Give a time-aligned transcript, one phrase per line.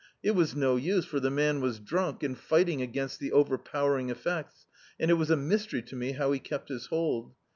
[0.23, 4.65] It was no use, for the man was drunk and fitting against the overpowering effects,
[4.99, 7.35] and it was a mystery to me how he kept his hold.